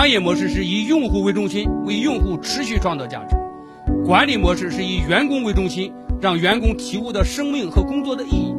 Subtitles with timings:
[0.00, 3.36] 商业模式是以用户为中心，为用户持续创造价值；
[4.06, 5.92] 管理模式是以员工为中心，
[6.22, 8.54] 让员工体悟到生命和工作的意义。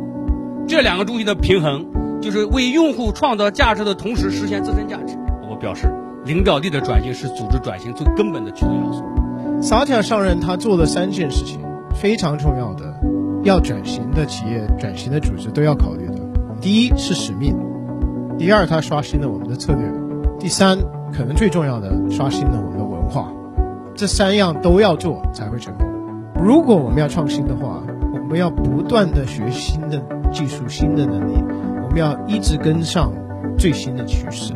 [0.68, 1.88] 这两个东西的平衡，
[2.22, 5.18] 就是为用户创造价值的同时实现自身价值。
[5.50, 5.92] 我表示，
[6.26, 9.04] 领导力的转型是组织转型最根本的驱动要素。
[9.64, 11.60] 萨提亚上任，他做了三件事情，
[11.96, 12.94] 非常重要的，
[13.44, 16.20] 要转型的企业、转型的组织都要考虑的。
[16.62, 17.58] 第一是使命，
[18.38, 19.92] 第二他刷新了我们的策略，
[20.40, 20.78] 第三
[21.14, 23.32] 可能最重要的，刷新了我们的文化。
[23.94, 25.86] 这三样都要做才会成功。
[26.44, 27.84] 如果我们要创新的话，
[28.14, 31.34] 我们要不断的学新的技术、新的能力，
[31.84, 33.12] 我们要一直跟上
[33.58, 34.54] 最新的趋势。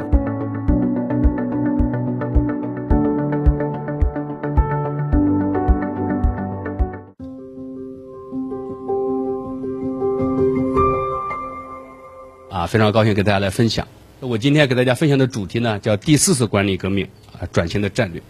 [12.49, 13.85] 啊，非常高兴给大家来分享。
[14.25, 18.21] 我今天给大家分享的主题呢，叫第四次管理革命啊，转型的战略。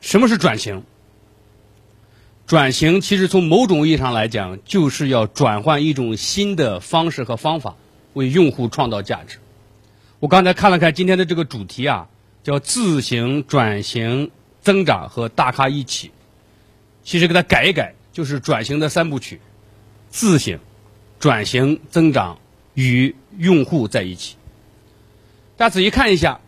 [0.00, 0.82] 什么是转型？
[2.46, 7.76] 转型其实从某种意义上来讲，就是要转换一种新的方式和方法，
[8.12, 9.38] 为用户创造价值。
[10.18, 12.08] 我刚才看了看今天的这个主题啊，
[12.42, 16.10] 叫自行转型、增长和大咖一起。
[17.02, 19.40] 其实给它改一改，就是转型的三部曲：
[20.10, 20.58] 自省、
[21.20, 22.38] 转型、增长。
[22.74, 24.36] 与用户在一起，
[25.56, 26.40] 大家仔细看一下，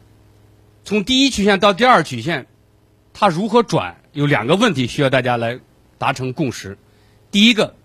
[0.85, 2.47] 从第一曲线到第二曲线，
[3.13, 3.97] 它如何转？
[4.13, 5.59] 有两个问题需要大家来
[5.99, 6.79] 达成共识。
[7.31, 7.77] 第一个，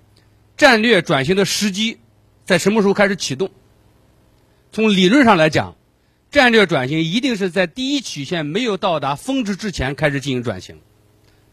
[0.55, 1.97] 战略转型的时机
[2.45, 3.51] 在什么时候开始启动？
[4.71, 5.75] 从理论上来讲，
[6.31, 10.79] 战略转型一定是在第一曲线没有到达峰值之前开始进行转型。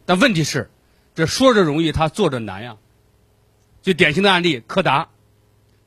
[0.05, 0.69] 但问题是，
[1.13, 2.77] 这说着容易，它做着难呀。
[3.81, 5.09] 最典型的案例，柯达。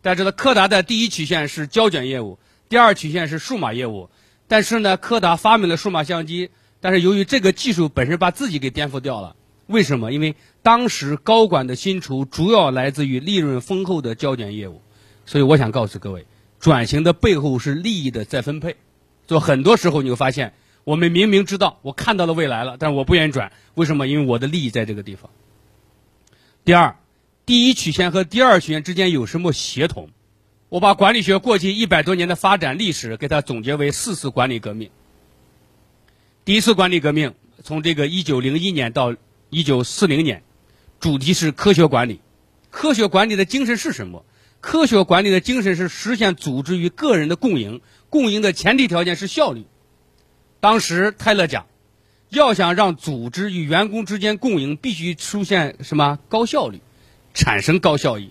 [0.02, 4.10] 大家知道，柯达的第一曲线是胶卷业务，第二曲线是数码业务。
[4.48, 9.36] 但是呢，柯达发明了数码相机，但是由于这个技术本身把自己给颠覆掉了。
[9.68, 10.12] 为什么？
[10.12, 14.82] 因为当时高管的薪酬主要来自于利润丰厚的胶卷业务。
[15.24, 16.26] 所以我想告诉各位，
[16.58, 18.74] 转型的背后是利益的再分配。
[19.28, 20.52] 就很多时候你会发现，
[20.82, 23.52] 我们明明知道我看到了未来了，但是我不愿意转。
[23.74, 24.08] 为什么？
[24.08, 25.30] 因为我的利益在这个地方。
[26.64, 26.96] 第二。
[27.44, 30.10] 第一曲线和第二曲线之间有什么协同？
[30.68, 34.90] 我把管理学过去一百多年的发展历史给它总结为四次管理革命。
[36.44, 39.16] 第一次管理革命从这个一九零一年到
[39.50, 40.44] 一九四零年，
[41.00, 42.20] 主题是科学管理。
[42.70, 44.24] 科学管理的精神是什么？
[44.60, 49.66] 科学管理的精神是实现组织与个人的共赢，共赢的前提条件是效率。
[50.60, 51.66] 当时泰勒讲，
[52.28, 56.80] 要想让组织与员工之间共赢，必须出现什么高效率。
[57.34, 58.30] 产生高效益，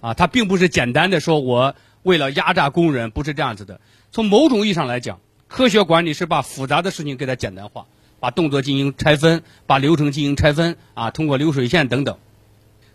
[0.00, 3.80] 啊，它并不是简单的说，我为了压榨工人，不是这样子的。
[4.12, 7.86] 从某种意义上来讲，科学管理是把复杂的事情给它简单化，
[8.18, 12.16] 把动作进行拆分，把流程进行拆分，啊，通过流水线等等。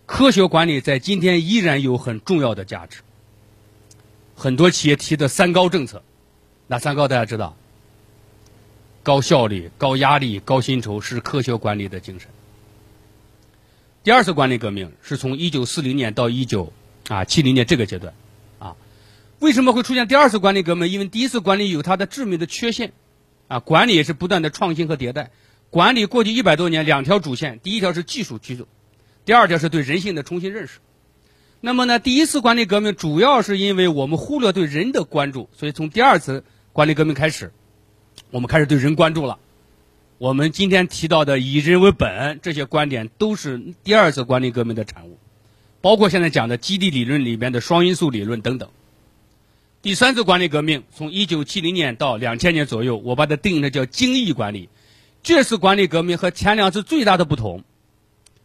[0.06, 3.00] 科学管理在今天依然有很重要的价值。
[4.34, 6.02] 很多企业提的三高政策，
[6.66, 7.56] 哪三高大家知道？
[9.02, 12.28] 高效率、高压力、高薪酬是科学管理的精神。
[14.06, 16.72] 第二次管理革命是从一九四零年到一九
[17.08, 18.14] 啊七零年这个阶段，
[18.60, 18.76] 啊，
[19.40, 20.86] 为什么会出现第二次管理革命？
[20.86, 22.92] 因为第一次管理有它的致命的缺陷，
[23.48, 25.32] 啊，管理也是不断的创新和迭代。
[25.70, 28.68] 管理过去一百多年，两条主线，第一条是技术驱动，
[29.24, 30.78] 第二条是对人性的重新认识。
[31.60, 37.50] 那么呢，第一次管理革命主要是因为我们忽略对人的关注，所以从第二次管理革命开始，
[38.30, 39.40] 我们开始对人关注了。
[40.18, 45.18] 我们今天提到的以人为本这些观点，都是第二次管理革命的产物，
[45.82, 48.70] 包括现在讲的激励理论里面的双因素理论等等。
[49.82, 54.70] 第三次管理革命从一九七零年到两千年左右，我把它定义的叫精益管理。
[55.22, 57.62] 这次管理革命和前两次最大的不同，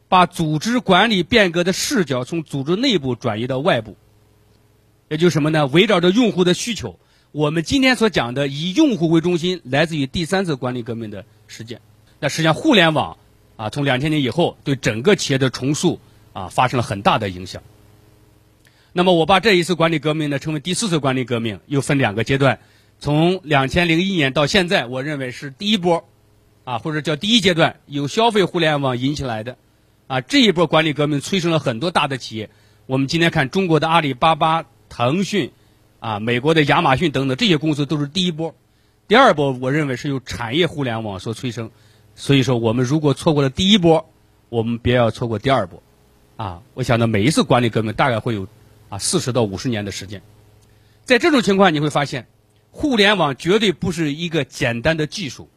[0.10, 3.96] 把组织管理变革的视角从组织内部转移到外部，
[5.08, 5.68] 也就是什么呢？
[5.68, 7.00] 围绕着用户的需求。
[7.34, 11.80] 我们今天所讲的以用户为中心，来自于第三次管理革命的实践。
[12.20, 13.18] 那实际上，互联网
[13.56, 15.98] 啊，从两千年以后，对整个企业的重塑
[16.34, 17.64] 啊，发生了很大的影响。
[18.92, 22.60] 那么，我把这一次管理革命呢，称为第四次管理革命，又分两个阶段。
[23.00, 26.04] 从两千零一年到现在，我认为是第一波，
[26.66, 29.56] 啊，或者叫第一阶段，由消费互联网引起来的，
[30.08, 32.50] 啊，这一波管理革命催生了很多大的企业。
[32.88, 35.50] 我们今天看中国的阿里巴巴、腾讯。
[36.02, 38.56] 啊，美国的亚马逊等等这些公司都是第一波，
[39.08, 41.70] 第二波我认为是由产业互联网所催生，
[42.16, 44.10] 所以说我们如果错过了第一波，
[44.50, 45.84] 我们别要错过第二波，
[46.38, 48.48] 啊，我想呢每一次管理革命大概会有
[48.90, 50.24] 啊四十到五十年的时间，
[51.06, 52.26] 在这种情况你会发现，
[52.72, 55.50] 互联网绝对不是一个简单的技术，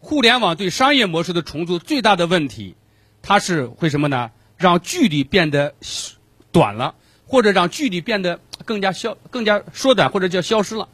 [0.00, 2.74] 互联网对商业模式的重组最大的问题，
[3.22, 4.32] 它是会什么呢？
[4.56, 5.74] 让距离变得
[6.50, 6.96] 短了，
[7.26, 10.88] 或者让距离变得更加消、更加缩短，或者叫消失了。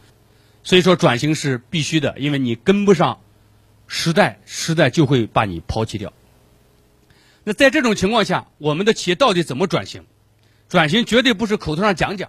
[0.65, 3.21] 所以说转型是必须的，因为你跟不上
[3.87, 6.13] 时代，时代就会把你抛弃掉。
[7.45, 10.05] 那在这种情况下，我们的企业到底怎么转型？
[10.69, 12.29] 转型绝对不是口头上讲讲。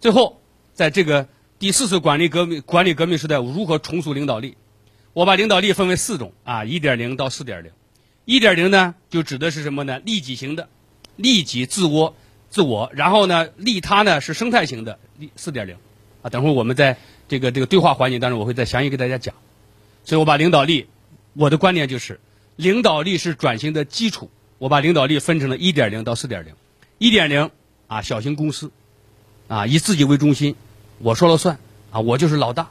[0.00, 0.40] 最后，
[0.72, 4.56] 在这个第四次管理革命管理革命时代，如何重塑领导力？
[5.12, 7.70] 我把领导力分为四种啊，一点零到四点零。
[8.24, 9.98] 一点零呢，就指的是什么呢？
[9.98, 10.68] 利己型的，
[11.16, 12.16] 利己自我
[12.54, 15.74] 自我，然后呢，利他呢是生态型的，利四点零。
[16.22, 19.34] 啊，等会儿我们在这个这个对话环节当中，我会再详细给大家讲。
[20.04, 20.86] 所以我把领导力，
[21.32, 22.20] 我的观点就是，
[22.54, 24.30] 领导力是转型的基础。
[24.58, 26.54] 我把领导力分成了一点零到四点零。
[26.98, 27.50] 一点零
[27.88, 28.70] 啊，小型公司，
[29.48, 30.54] 啊，以自己为中心，
[30.98, 31.58] 我说了算，
[31.90, 32.70] 啊，我就是老大。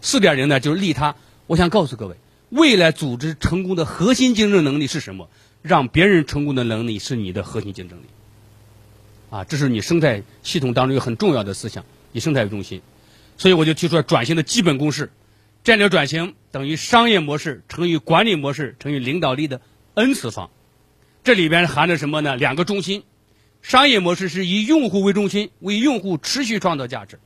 [0.00, 1.16] 四点零呢，就是利他。
[1.48, 2.14] 我想告诉各位，
[2.50, 5.28] 未来组织成功的核心竞争能力是什么？
[5.62, 8.04] 让别人成功的能力是你的核心竞争力。
[9.36, 11.84] 啊，这是你生态系统当中一个很重要的思想。
[12.12, 12.80] 以生态为中心，
[13.36, 15.10] 所以我就提出了转型的基本公式：
[15.62, 19.60] 战略转型等于商业模式乘以管理模式乘以领导力的
[19.92, 20.48] n 次方。
[21.22, 22.34] 这里边含着什么呢？
[22.34, 23.02] 两个中心：
[23.60, 27.18] 商业模式是以用户为中心，为用户持续创造价值；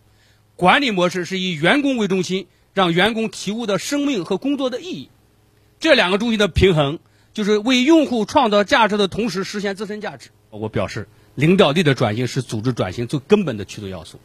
[0.56, 5.08] 管理模式是以员工为中心，让员工体悟到生命和工作的意义。
[5.78, 6.98] 这两个中心的平衡，
[7.32, 10.30] 就是为用户创造价值的同时实现自身价值。
[10.50, 14.20] 我表示，领导力的转型是组织转型最根本的驱动要素。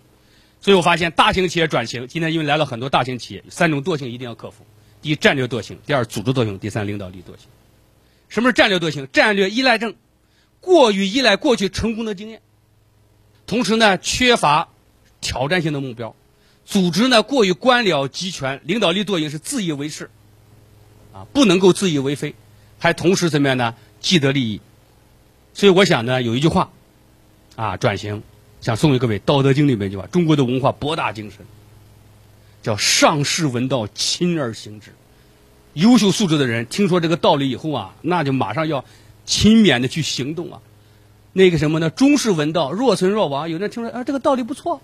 [0.62, 4.66] 所以我发现，大型企业转型，今天因为来了很多大型企业，三种惰性一定要克服：
[5.02, 7.48] 第一，战略惰性；第二，组织惰性；第三，领导力惰性。
[8.30, 9.08] 什么是战略惰性？
[9.14, 9.94] 战略依赖症，
[10.60, 12.42] 过于依赖过去成功的经验，
[13.46, 14.70] 同时呢，缺乏
[15.22, 16.16] 挑战性的目标；
[16.66, 20.10] 组织呢，过于官僚集权，领导力惰性是自以为是，
[21.14, 22.34] 啊，不能够自以为非，
[22.80, 23.76] 还同时怎么样呢？
[24.00, 24.60] 既得利益。
[25.54, 26.72] 所以我想呢，有一句话，
[27.56, 28.22] 啊，转型。
[28.62, 31.46] 想送给各位《道德经》里面一句话：中国的文化博大精深，
[32.64, 34.92] 叫上士闻道，亲而行之。
[35.74, 38.84] 优秀素质的人听说这个道理以后啊，那就马上要
[39.26, 40.62] 勤勉的去行动啊。
[41.34, 41.92] 那个什么呢？
[41.92, 43.50] 中士闻道，若存若亡。
[43.50, 44.82] 有人听说啊，这个道理不错，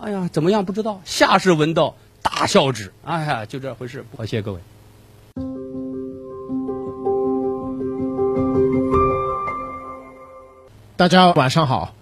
[0.00, 1.00] 哎呀，怎么样不知道。
[1.04, 2.92] 下士闻道，大笑之。
[3.04, 4.04] 哎呀，就这回事。
[4.16, 5.63] 好，谢谢各位。
[10.96, 11.94] 大家晚上好。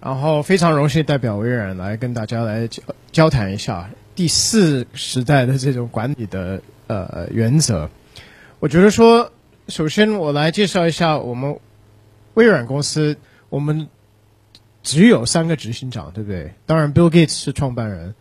[0.00, 7.88] 然后非常荣幸代表微软来跟大家来交交谈一下第四时代的这种管理的呃原则。
[8.58, 9.30] 我觉得说，
[9.68, 11.56] 首先我来介绍一下我们
[12.34, 13.16] 微软公司，
[13.48, 13.86] 我们
[14.82, 16.52] 只有三个执行长，对不对？
[16.66, 18.12] 当然，Bill Gates 是创办人，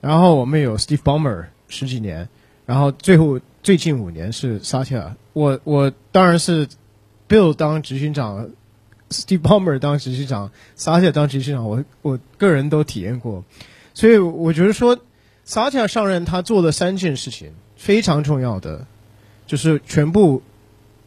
[0.00, 2.28] 然后我们有 Steve Ballmer 十几年，
[2.64, 5.14] 然后最后最近五年是 Satya。
[5.32, 6.68] 我我当然是
[7.28, 8.50] Bill 当执行长。
[9.22, 13.44] Steve Ballmer 当执行长，Satya 当执行长，我我个人都体验过，
[13.94, 14.98] 所以我觉得说
[15.46, 18.86] ，Satya 上任他做了三件事情非常重要的，
[19.46, 20.42] 就是全部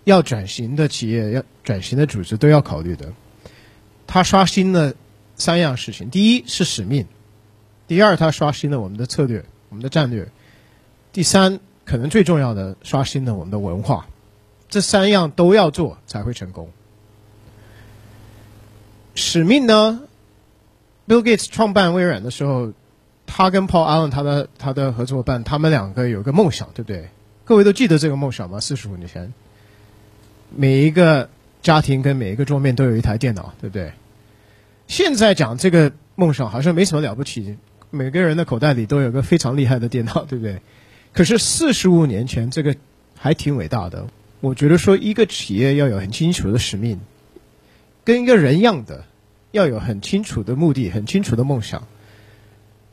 [0.06, 3.12] 要转型的企业、要转型的组织都要考虑的。
[4.08, 4.94] 他刷新了
[5.36, 7.06] 三样事情：第一是使命，
[7.88, 10.30] 第二他刷新了我们的策略、我们的战略，
[11.12, 14.08] 第三可能最重要的刷新了我们的文化。
[14.70, 16.70] 这三样都要做才会成功。
[19.18, 20.02] 使命呢
[21.08, 22.72] ？Bill Gates 创办微软的时候，
[23.26, 27.10] 他跟 Paul Allen 他的他的合作伙伴，他们两个有个梦想，对不对？
[27.44, 28.60] 各位都记得这个梦想吗？
[28.60, 29.34] 四十五年前，
[30.56, 31.30] 每一个
[31.64, 33.92] 家庭跟每一个桌面都有一台电脑，对不对？
[34.88, 37.58] 现在讲这个梦想好像没什么了不起，
[37.90, 40.62] 每个人的口袋里都有个非常厉害的电脑，对不对？
[41.12, 42.76] 可是四十五年前，这个
[43.16, 44.06] 还挺伟大的。
[44.42, 47.00] 我觉得说，一个企业要有很清楚的使命。
[48.08, 49.04] 跟一个人一样的，
[49.52, 51.90] 要有很清楚的目的，很清楚的梦想。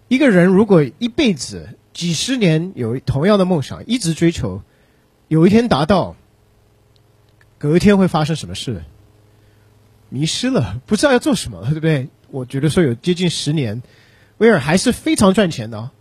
[0.08, 4.60] 一个人如果一辈子、几十年有同样的梦想，一直追求，
[5.28, 6.16] 有一天达到，
[7.58, 8.82] 隔一天会发生什么事？
[10.08, 12.08] 迷失了，不知道要做什么，对不对？
[12.32, 13.84] 我觉得说有接近十年，
[14.38, 15.92] 威尔还是非常赚钱的。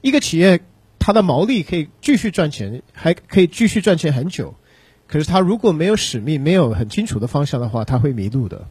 [0.00, 0.58] 一个企业，
[0.98, 4.56] 它的毛利可以继续赚钱，还可以继续赚钱很久。
[5.08, 8.66] 可是他如果没有使命，没有很清楚的方向的话，他会迷路的。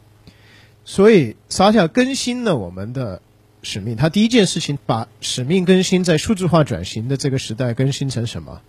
[0.83, 3.21] 所以撒下更新了我们的
[3.63, 3.95] 使命。
[3.95, 8.61] 他第一件事情把使命更新在数字化转型的这个时代更新成什么？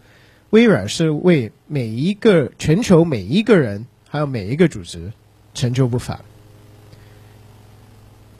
[0.50, 5.12] 微软是为每一个全球每一个人，还有每一个组织
[5.54, 6.20] 成就不凡。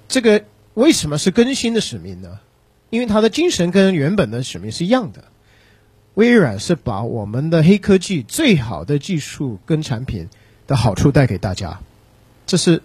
[0.09, 2.39] 这个为什么是更新的使命呢？
[2.91, 5.25] 因为它的精神跟原本的使命是一样的。
[6.17, 10.29] 微软是把我们的黑科技最好的技术跟产品
[10.67, 11.79] 的好处带给大家，
[12.47, 12.83] 这是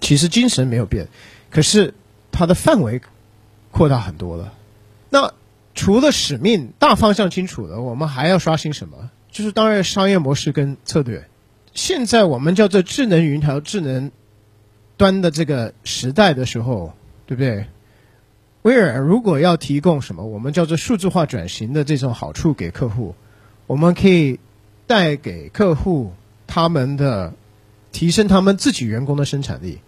[0.00, 1.08] 其实精神没有变，
[1.50, 1.94] 可是
[2.30, 3.00] 它的范围
[3.70, 4.52] 扩大很多了。
[5.08, 5.32] 那
[5.74, 9.10] 除了使命大方向清楚了，我们还要刷新什么？
[9.30, 11.26] 就是当然商业模式跟策略。
[11.72, 14.10] 现在我们叫做智能云条、智能
[14.96, 16.92] 端的这个时代的时候，
[17.24, 17.64] 对不对？
[18.62, 23.14] 微软如果要提供什么，我们叫做数字化转型的这种好处给客户，
[23.66, 24.38] 我们可以
[24.86, 26.12] 带给客户
[26.46, 27.32] 他们的
[27.90, 29.78] 提升他们自己员工的生产力，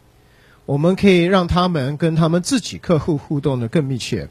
[0.65, 4.29] 我们可以让他们跟他们自己客户互动的更密切，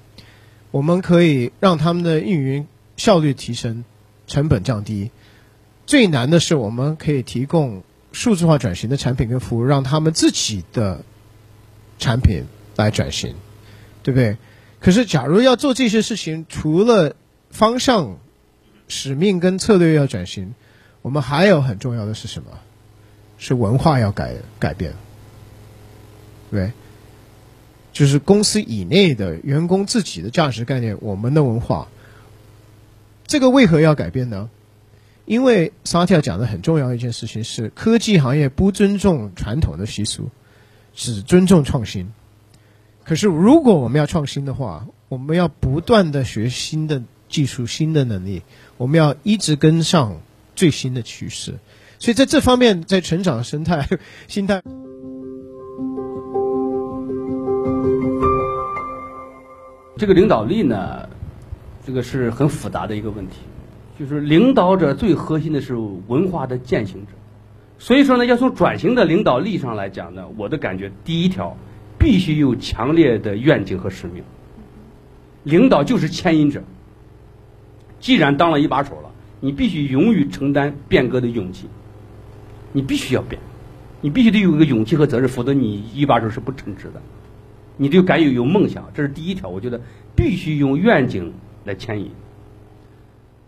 [0.72, 2.68] 我们可以让他们的运营
[2.98, 3.84] 效率提升，
[4.26, 5.12] 成本降低。
[5.86, 11.04] 最难的是，我们可以提供数字化转型的产品跟服务，让他们自己的
[12.00, 12.46] 产品
[12.76, 13.36] 来转型。
[14.04, 14.38] 对不对？
[14.80, 17.16] 可是，假如要做这些事情，除了
[17.50, 18.18] 方向、
[18.88, 20.54] 使命跟策略要转型，
[21.02, 22.50] 我们还有很重要的是什么？
[23.38, 24.94] 是文化要改改变，
[26.52, 26.72] 对
[27.92, 31.88] 就是公司以内的员工自己的价值概念，我们的文化，
[33.26, 34.50] 这个为何要改变呢？
[35.26, 40.30] 因为萨提亚讲的很重要一件事情是，科技行业不尊重传统的习俗，
[40.94, 42.12] 只尊重创新。
[43.12, 48.42] 可是，如果我们要创新的话，我们要不断的学新的技术、新的能力，
[48.78, 50.16] 我们要一直跟上
[50.56, 51.56] 最新的趋势。
[52.00, 53.86] 所以，在这方面，在成长生态、
[54.30, 54.62] 心态，
[59.98, 61.10] 这个领导力呢，
[61.86, 63.40] 这个是很复杂的一个问题。
[64.00, 65.76] 就是领导者最核心的是
[66.08, 67.12] 文化的践行者。
[67.78, 71.58] 所以说呢，要从转型的领导力上来讲呢，我的感觉，第一条。
[72.02, 74.24] 必须有强烈的愿景和使命。
[75.44, 76.64] 领导就是牵引者。
[78.00, 81.68] 既然当了一把手了，你必须勇于承担变革的勇气。
[82.74, 83.40] 你必须要变，
[84.02, 87.00] 你必须得有一个勇气和责任，否则你一把手是不称职的。
[87.78, 89.50] 你得敢有有梦想，这是第一条。
[89.50, 89.80] 我觉得
[90.16, 91.34] 必须用愿景
[91.66, 92.10] 来牵引。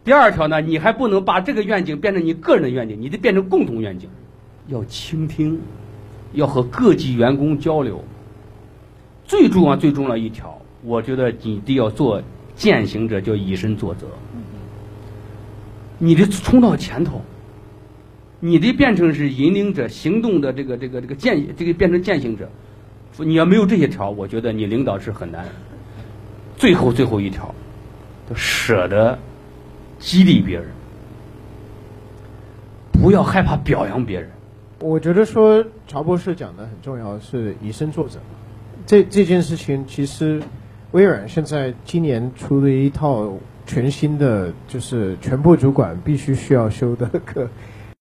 [0.04, 4.10] 第二条呢，你还不能把这个愿景变成你个人的愿景，你得变成共同愿景。
[4.68, 5.60] 要倾听，
[6.34, 8.04] 要和各级员工交流。
[9.26, 12.22] 最重要、最重要一条，我觉得你得要做
[12.56, 14.08] 践行者，叫以身作则。
[15.98, 17.22] 你得冲到前头，
[18.40, 22.50] 你得变成是引领者、行动的这个、这个、这个践，这个变成践行者。
[23.20, 25.46] 你要没有这些条，我觉得你领导是很难。
[26.58, 27.54] 最后最后一条，
[28.36, 29.18] 舍得
[30.00, 30.68] 激励别人，
[32.92, 34.30] 不要害怕表扬别人。
[34.80, 38.20] 我觉得说曹博士讲的很重要，是以身作则。
[38.86, 40.44] 这这件事情其实，
[40.92, 43.32] 微软现在今年出了一套
[43.66, 47.48] 全新的，就是全部主管必须需要修的课。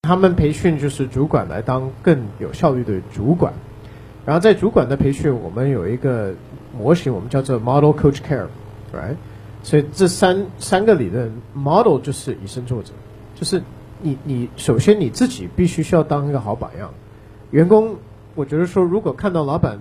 [0.02, 3.52] 他们培训就是主管来当更有效率的主管。
[4.26, 6.34] 然后在主管的培训，我们有一个
[6.76, 9.14] 模型，我们叫做 Model Coach Care，right？
[9.62, 12.92] 所以这三三个理论，Model 就是以身作则，
[13.36, 13.62] 就是
[14.00, 16.92] 你你首先你自己必须需要当一个好榜样。
[17.52, 17.96] 员工，
[18.34, 19.78] 我觉得说如果看到老板。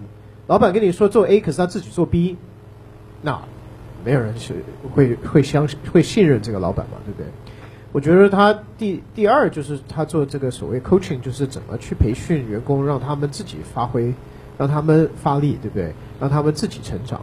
[0.51, 2.35] 老板跟你说做 A，可是他自己做 B，
[3.21, 3.39] 那
[4.03, 4.53] 没有人是
[4.93, 7.27] 会会相信会信任这个老板嘛，对不对？
[7.93, 14.13] 我觉得他第第二就是他做这个所谓 coaching，就是怎么去培训员工，让他们自己发挥，
[14.57, 15.93] 让他们发力，对不对？
[16.19, 17.21] 让他们自己成长。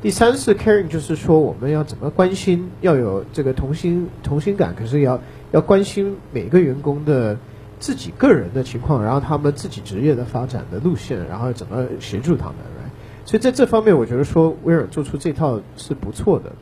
[0.00, 7.36] 第三是 caring，就是说我们要怎么关心，要有这个同心同心感，可是要要关心每个员工的。
[7.80, 12.54] 自己个人的情况，然后他们自己职业的发展的路线，然后怎么协助他们，
[13.24, 16.52] 所以在这方面，我觉得说威尔做出这套是不错的。